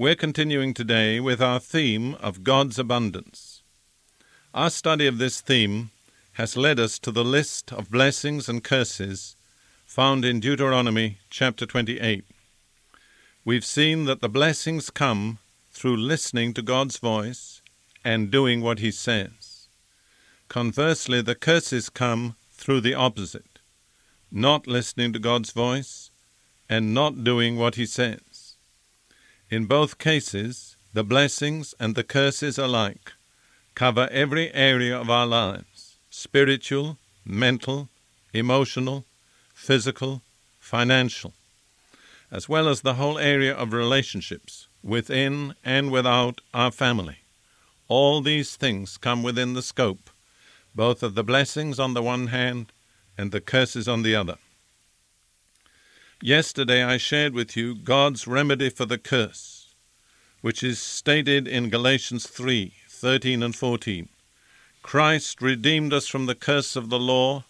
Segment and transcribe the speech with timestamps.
[0.00, 3.62] We're continuing today with our theme of God's abundance.
[4.54, 5.90] Our study of this theme
[6.40, 9.36] has led us to the list of blessings and curses
[9.84, 12.24] found in Deuteronomy chapter 28.
[13.44, 15.38] We've seen that the blessings come
[15.70, 17.60] through listening to God's voice
[18.02, 19.68] and doing what He says.
[20.48, 23.58] Conversely, the curses come through the opposite
[24.32, 26.10] not listening to God's voice
[26.70, 28.29] and not doing what He says.
[29.50, 33.12] In both cases, the blessings and the curses alike
[33.74, 37.88] cover every area of our lives spiritual, mental,
[38.32, 39.04] emotional,
[39.52, 40.22] physical,
[40.60, 41.32] financial,
[42.30, 47.18] as well as the whole area of relationships within and without our family.
[47.88, 50.10] All these things come within the scope
[50.74, 52.72] both of the blessings on the one hand
[53.18, 54.36] and the curses on the other.
[56.22, 59.72] Yesterday I shared with you God's remedy for the curse,
[60.42, 64.06] which is stated in Galatians 3 13 and 14.
[64.82, 67.44] Christ redeemed us from the curse of the law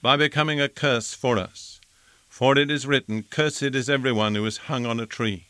[0.00, 1.82] by becoming a curse for us.
[2.30, 5.48] For it is written, Cursed is everyone who is hung on a tree.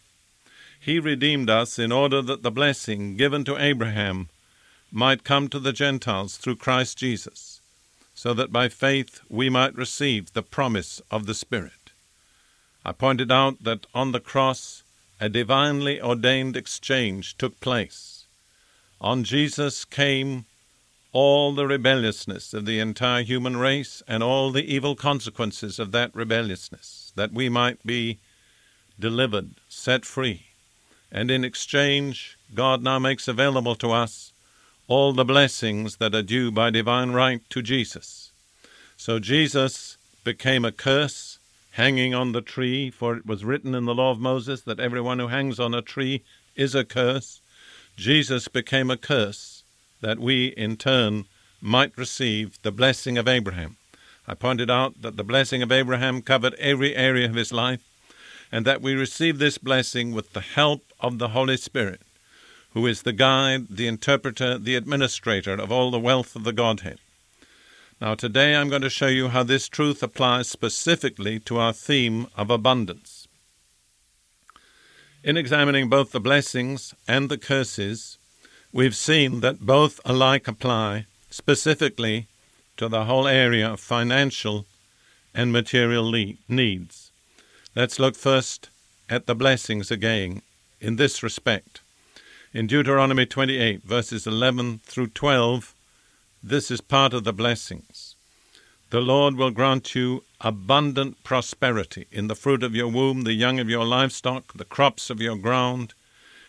[0.80, 4.30] He redeemed us in order that the blessing given to Abraham
[4.90, 7.60] might come to the Gentiles through Christ Jesus,
[8.16, 11.77] so that by faith we might receive the promise of the Spirit.
[12.84, 14.82] I pointed out that on the cross
[15.20, 18.26] a divinely ordained exchange took place.
[19.00, 20.46] On Jesus came
[21.12, 26.14] all the rebelliousness of the entire human race and all the evil consequences of that
[26.14, 28.18] rebelliousness, that we might be
[29.00, 30.46] delivered, set free.
[31.10, 34.32] And in exchange, God now makes available to us
[34.86, 38.32] all the blessings that are due by divine right to Jesus.
[38.96, 41.37] So Jesus became a curse
[41.78, 45.20] hanging on the tree, for it was written in the law of Moses that everyone
[45.20, 46.24] who hangs on a tree
[46.56, 47.40] is a curse.
[47.96, 49.62] Jesus became a curse
[50.00, 51.26] that we, in turn,
[51.60, 53.76] might receive the blessing of Abraham.
[54.26, 57.84] I pointed out that the blessing of Abraham covered every area of his life,
[58.50, 62.00] and that we receive this blessing with the help of the Holy Spirit,
[62.74, 66.98] who is the guide, the interpreter, the administrator of all the wealth of the Godhead.
[68.00, 72.28] Now, today I'm going to show you how this truth applies specifically to our theme
[72.36, 73.26] of abundance.
[75.24, 78.18] In examining both the blessings and the curses,
[78.72, 82.28] we've seen that both alike apply specifically
[82.76, 84.66] to the whole area of financial
[85.34, 86.08] and material
[86.48, 87.10] needs.
[87.74, 88.68] Let's look first
[89.10, 90.42] at the blessings again
[90.80, 91.80] in this respect.
[92.54, 95.74] In Deuteronomy 28, verses 11 through 12,
[96.42, 98.14] this is part of the blessings.
[98.90, 103.58] The Lord will grant you abundant prosperity in the fruit of your womb, the young
[103.58, 105.94] of your livestock, the crops of your ground,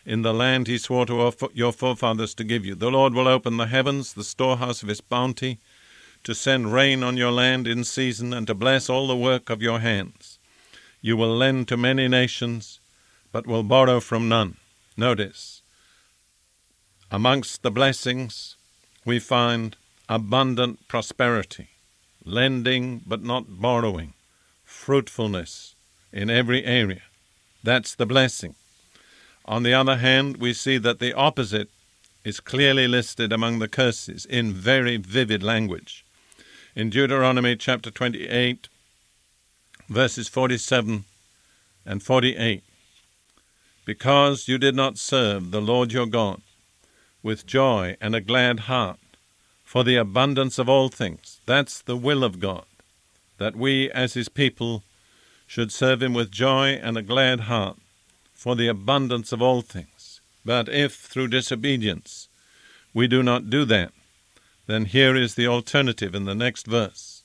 [0.06, 2.76] in the land he swore to your forefathers to give you.
[2.76, 5.60] The Lord will open the heavens, the storehouse of his bounty,
[6.24, 9.62] to send rain on your land in season, and to bless all the work of
[9.62, 10.40] your hands.
[11.02, 12.80] You will lend to many nations,
[13.32, 14.58] but will borrow from none.
[14.96, 15.62] Notice,
[17.12, 18.56] amongst the blessings,
[19.06, 19.76] we find
[20.10, 21.68] abundant prosperity,
[22.26, 24.14] lending but not borrowing,
[24.66, 25.76] fruitfulness
[26.12, 27.04] in every area.
[27.64, 28.56] That's the blessing.
[29.46, 31.70] On the other hand, we see that the opposite
[32.26, 36.04] is clearly listed among the curses in very vivid language.
[36.76, 38.68] In Deuteronomy chapter 28,
[39.88, 41.06] verses 47
[41.86, 42.64] and 48,
[43.86, 46.42] because you did not serve the Lord your God
[47.22, 49.00] with joy and a glad heart,
[49.70, 51.42] for the abundance of all things.
[51.46, 52.66] That's the will of God,
[53.38, 54.82] that we as His people
[55.46, 57.78] should serve Him with joy and a glad heart
[58.34, 60.22] for the abundance of all things.
[60.44, 62.30] But if through disobedience
[62.96, 63.92] we do not do that,
[64.66, 67.22] then here is the alternative in the next verse.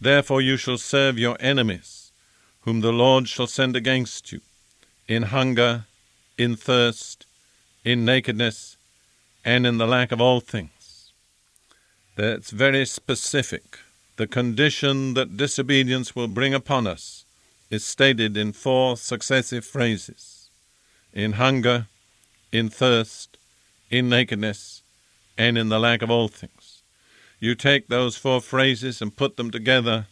[0.00, 2.12] Therefore you shall serve your enemies,
[2.60, 4.42] whom the Lord shall send against you,
[5.08, 5.86] in hunger,
[6.38, 7.26] in thirst,
[7.84, 8.76] in nakedness,
[9.44, 10.77] and in the lack of all things.
[12.18, 13.78] That's very specific.
[14.16, 17.24] the condition that disobedience will bring upon us
[17.70, 20.50] is stated in four successive phrases
[21.12, 21.86] in hunger,
[22.50, 23.38] in thirst,
[23.88, 24.82] in nakedness,
[25.36, 26.82] and in the lack of all things.
[27.38, 30.08] You take those four phrases and put them together.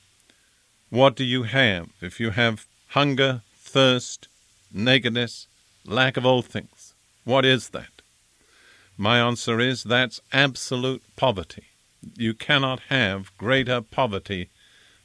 [0.91, 4.29] What do you have if you have hunger, thirst,
[4.73, 5.49] nakedness,
[5.85, 6.95] lack of all things?
[7.25, 7.95] What is that?
[8.97, 11.65] My answer is that's absolute poverty.
[12.17, 14.51] You cannot have greater poverty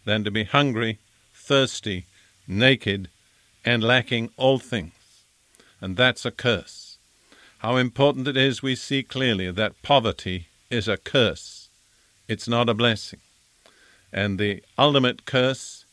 [0.05, 0.99] than to be hungry,
[1.33, 2.05] thirsty,
[2.47, 3.09] naked,
[3.63, 4.93] and lacking all things.
[5.79, 6.97] And that's a curse.
[7.59, 11.69] How important it is we see clearly that poverty is a curse.
[12.27, 13.19] It's not a blessing.
[14.11, 15.85] And the ultimate curse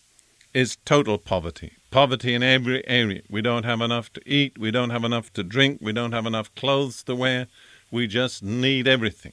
[0.55, 1.73] is total poverty.
[1.91, 3.23] Poverty in every area.
[3.29, 4.59] We don't have enough to eat.
[4.59, 5.79] We don't have enough to drink.
[5.83, 7.47] We don't have enough clothes to wear.
[7.91, 9.33] We just need everything.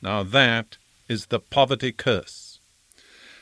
[0.00, 0.76] Now that
[1.08, 2.58] is the poverty curse.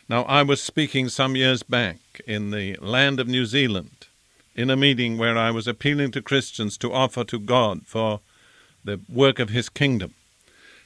[0.09, 4.09] Now, I was speaking some years back in the land of New Zealand
[4.55, 8.21] in a meeting where I was appealing to Christians to offer to God for
[8.85, 10.15] the work of His kingdom.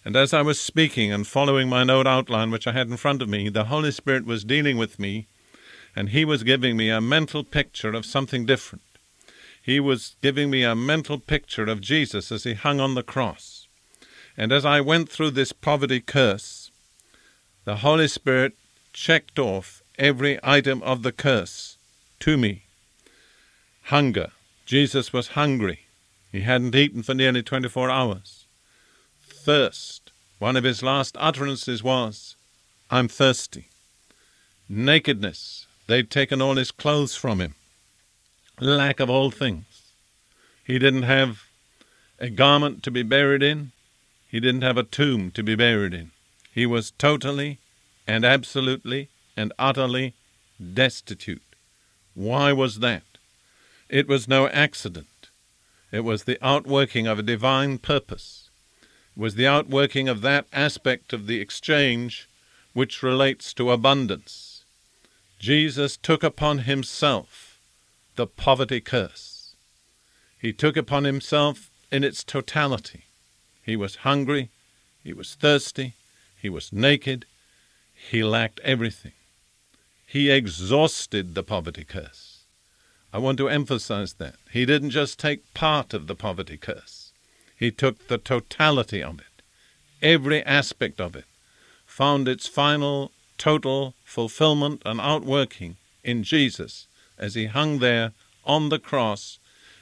[0.05, 3.23] And as I was speaking and following my note outline, which I had in front
[3.23, 5.27] of me, the Holy Spirit was dealing with me,
[5.97, 8.85] and He was giving me a mental picture of something different.
[9.61, 13.67] He was giving me a mental picture of Jesus as He hung on the cross.
[14.37, 16.66] And as I went through this poverty curse,
[17.67, 18.53] the Holy Spirit
[18.93, 21.77] checked off every item of the curse
[22.21, 22.63] to me.
[23.87, 24.31] Hunger.
[24.65, 25.81] Jesus was hungry.
[26.31, 28.47] He hadn't eaten for nearly 24 hours.
[29.21, 30.13] Thirst.
[30.39, 32.37] One of his last utterances was,
[32.89, 33.69] I'm thirsty.
[34.69, 35.67] Nakedness.
[35.89, 37.57] They'd taken all his clothes from him.
[38.61, 39.83] Lack of all things.
[40.65, 41.43] He didn't have
[42.21, 43.73] a garment to be buried in.
[44.29, 46.13] He didn't have a tomb to be buried in.
[46.57, 47.59] He was totally
[48.07, 50.15] and absolutely and utterly
[50.59, 51.43] destitute.
[52.15, 53.03] Why was that?
[53.91, 55.29] It was no accident.
[55.93, 58.49] It was the outworking of a divine purpose.
[59.15, 62.27] It was the outworking of that aspect of the exchange
[62.73, 64.65] which relates to abundance.
[65.39, 67.59] Jesus took upon himself
[68.15, 69.53] the poverty curse.
[70.39, 73.05] He took upon himself in its totality.
[73.63, 74.49] He was hungry,
[75.05, 75.97] he was thirsty,
[76.47, 77.27] he was naked,
[77.93, 79.11] he lacked everything.
[80.07, 82.45] He exhausted the poverty curse.
[83.13, 84.37] I want to emphasize that.
[84.53, 87.13] He didn't just take part of the poverty curse,
[87.57, 89.43] he took the totality of it.
[90.01, 91.25] Every aspect of it
[91.85, 96.87] found its final, total fulfillment and outworking in Jesus
[97.19, 98.13] as he hung there
[98.45, 99.41] on the cross,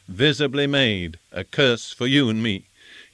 [0.08, 2.64] visibly made a curse for you and me.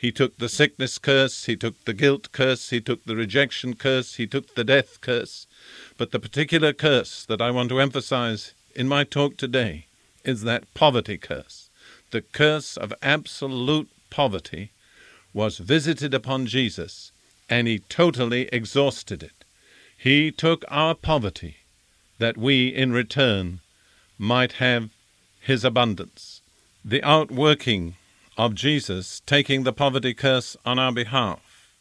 [0.01, 4.15] He took the sickness curse, he took the guilt curse, he took the rejection curse,
[4.15, 5.47] he took the death curse.
[5.99, 9.85] But the particular curse that I want to emphasize in my talk today
[10.25, 11.69] is that poverty curse.
[12.13, 14.71] The curse of absolute poverty
[15.35, 17.13] was visited upon Jesus,
[17.51, 19.45] and he totally exhausted it.
[19.99, 21.57] He took our poverty
[22.19, 23.61] that we, in return,
[24.17, 24.89] might have
[25.43, 26.41] his abundance.
[26.83, 27.97] The outworking
[28.41, 31.75] of Jesus taking the poverty curse on our behalf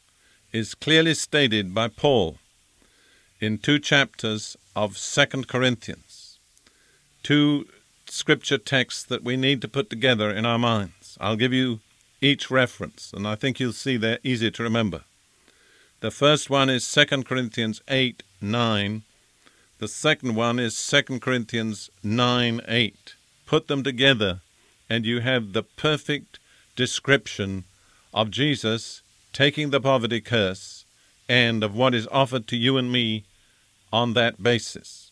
[0.52, 2.38] is clearly stated by Paul
[3.40, 6.38] in two chapters of Second Corinthians.
[7.24, 7.66] Two
[8.08, 11.18] scripture texts that we need to put together in our minds.
[11.22, 11.80] I'll give you
[12.20, 15.04] each reference, and I think you'll see they're easy to remember.
[16.02, 19.04] The first one is 2 Corinthians 8 9.
[19.78, 23.16] The second one is 2 Corinthians 9 8.
[23.46, 24.42] Put them together,
[24.90, 26.38] and you have the perfect
[26.80, 27.66] description
[28.14, 30.86] of Jesus taking the poverty curse
[31.28, 33.26] and of what is offered to you and me
[33.92, 35.12] on that basis.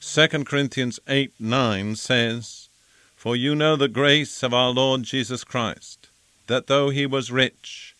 [0.00, 2.68] 2 Corinthians 8 9 says,
[3.14, 6.08] For you know the grace of our Lord Jesus Christ,
[6.48, 7.94] that though he was rich,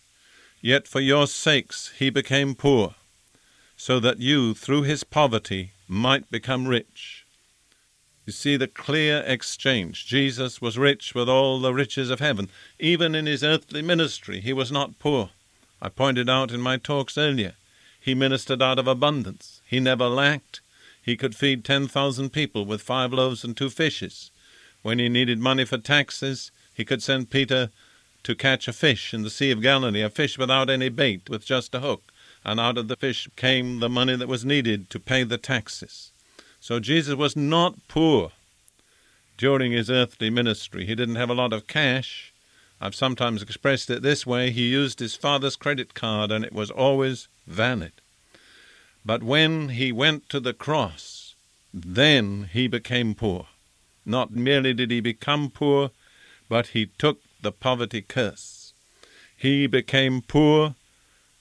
[0.60, 2.96] yet for your sakes he became poor,
[3.76, 7.25] so that you through his poverty might become rich.
[8.26, 10.04] You see the clear exchange.
[10.04, 12.50] Jesus was rich with all the riches of heaven.
[12.80, 15.30] Even in his earthly ministry, he was not poor.
[15.80, 17.54] I pointed out in my talks earlier,
[18.00, 19.61] he ministered out of abundance.
[19.64, 20.61] He never lacked.
[21.00, 24.33] He could feed 10,000 people with five loaves and two fishes.
[24.83, 27.71] When he needed money for taxes, he could send Peter
[28.25, 31.47] to catch a fish in the Sea of Galilee, a fish without any bait, with
[31.47, 32.02] just a hook,
[32.45, 36.11] and out of the fish came the money that was needed to pay the taxes.
[36.60, 38.32] So Jesus was not poor
[39.36, 40.86] during his earthly ministry.
[40.86, 42.32] He didn't have a lot of cash.
[42.80, 46.70] I've sometimes expressed it this way he used his father's credit card, and it was
[46.70, 47.92] always valid.
[49.04, 51.34] But when he went to the cross,
[51.72, 53.46] then he became poor.
[54.04, 55.90] Not merely did he become poor,
[56.48, 58.72] but he took the poverty curse.
[59.36, 60.75] He became poor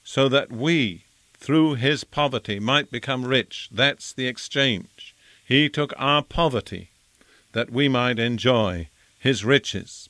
[0.04, 1.05] so that we,
[1.46, 3.70] through his poverty, might become rich.
[3.72, 5.14] That's the exchange.
[5.48, 6.90] He took our poverty
[7.52, 10.10] that we might enjoy his riches.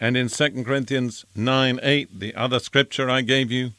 [0.00, 3.72] And in 2 Corinthians 9 8, the other scripture I gave you,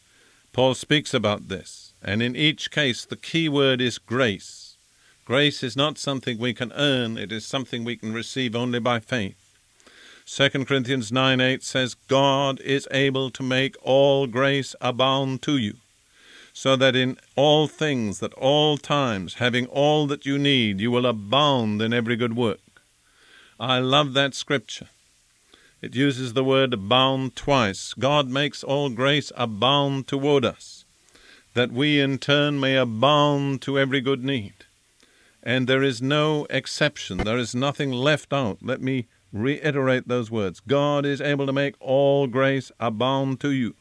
[0.52, 1.94] Paul speaks about this.
[2.04, 4.76] And in each case, the key word is grace.
[5.24, 9.00] Grace is not something we can earn, it is something we can receive only by
[9.00, 9.56] faith.
[10.26, 15.76] 2 Corinthians 9 8 says, God is able to make all grace abound to you,
[16.60, 21.06] so that in all things, at all times, having all that you need, you will
[21.06, 22.82] abound in every good work.
[23.58, 24.90] I love that scripture.
[25.82, 27.94] It uses the word abound twice.
[27.94, 30.84] God makes all grace abound toward us,
[31.54, 34.66] that we in turn may abound to every good need.
[35.42, 38.58] And there is no exception, there is nothing left out.
[38.62, 40.60] Let me reiterate those words.
[40.60, 43.76] God is able to make all grace abound to you,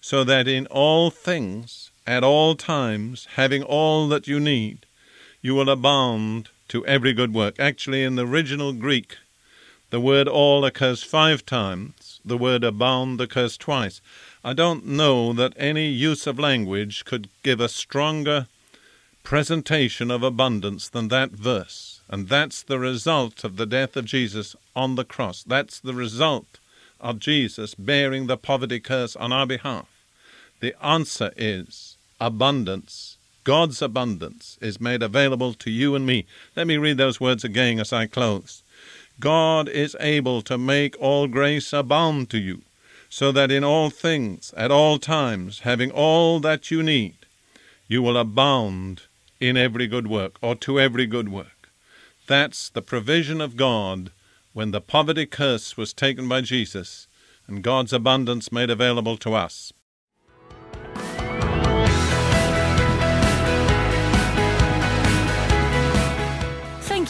[0.00, 4.86] so that in all things, at all times, having all that you need,
[5.42, 7.58] you will abound to every good work.
[7.58, 9.16] Actually, in the original Greek,
[9.90, 14.00] the word all occurs five times, the word abound occurs twice.
[14.44, 18.46] I don't know that any use of language could give a stronger
[19.22, 22.00] presentation of abundance than that verse.
[22.08, 25.42] And that's the result of the death of Jesus on the cross.
[25.42, 26.58] That's the result
[27.00, 29.88] of Jesus bearing the poverty curse on our behalf.
[30.60, 33.16] The answer is abundance.
[33.44, 36.26] God's abundance is made available to you and me.
[36.56, 38.62] Let me read those words again as I close.
[39.20, 42.62] God is able to make all grace abound to you,
[43.08, 47.14] so that in all things, at all times, having all that you need,
[47.88, 49.02] you will abound
[49.38, 51.70] in every good work, or to every good work.
[52.26, 54.10] That's the provision of God
[54.52, 57.06] when the poverty curse was taken by Jesus
[57.46, 59.72] and God's abundance made available to us.